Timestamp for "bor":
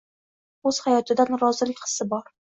2.17-2.29